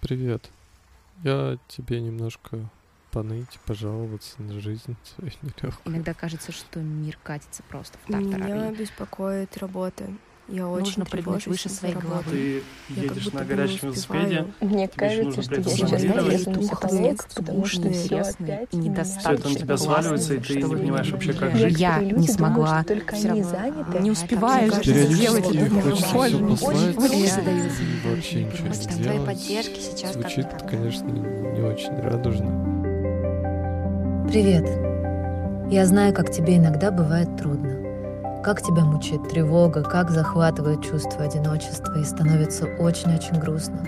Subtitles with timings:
[0.00, 0.50] Привет.
[1.24, 2.58] Я тебе немножко
[3.10, 5.94] поныть, пожаловаться на жизнь свою нелегкую.
[5.94, 8.76] Иногда кажется, что мир катится просто в Меня тартарары.
[8.76, 10.04] беспокоит работа.
[10.50, 12.22] Я очень Нужно прыгнуть выше своей головы.
[12.30, 14.28] Ты Я как едешь будто на горячем успеваю.
[14.30, 16.02] велосипеде, Мне кажется, что я сейчас
[16.44, 20.62] Тухлый, потолок, потому что опять и недостаточно Всё это на тебя сваливается, и ты не
[20.74, 21.78] понимаешь вообще, как жить.
[21.78, 22.82] Я не смогла.
[22.84, 23.98] только они равно заняты.
[24.00, 25.54] не успеваю что-то Периодически сделать.
[25.54, 29.02] это послать, Очень вообще ничего не там делать.
[29.02, 32.50] твоей поддержки сейчас Звучит, конечно, не очень радужно.
[34.28, 34.66] Привет.
[35.70, 37.77] Я знаю, как тебе иногда бывает трудно.
[38.42, 43.80] Как тебя мучает тревога, как захватывает чувство одиночества и становится очень-очень грустно.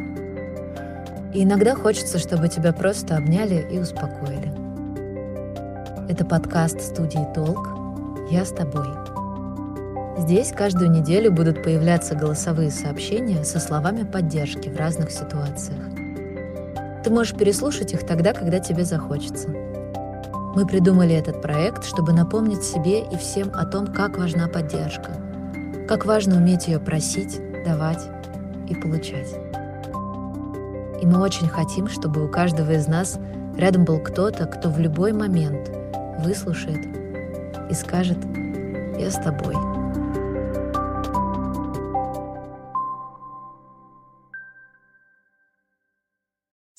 [1.33, 4.53] И иногда хочется, чтобы тебя просто обняли и успокоили.
[6.09, 7.69] Это подкаст студии «Толк».
[8.31, 8.87] Я с тобой.
[10.19, 15.85] Здесь каждую неделю будут появляться голосовые сообщения со словами поддержки в разных ситуациях.
[17.05, 19.49] Ты можешь переслушать их тогда, когда тебе захочется.
[20.55, 25.13] Мы придумали этот проект, чтобы напомнить себе и всем о том, как важна поддержка,
[25.87, 28.03] как важно уметь ее просить, давать
[28.69, 29.33] и получать.
[31.01, 33.19] И мы очень хотим, чтобы у каждого из нас
[33.57, 35.71] рядом был кто-то, кто в любой момент
[36.19, 36.85] выслушает
[37.71, 38.19] и скажет
[38.99, 39.55] «Я с тобой».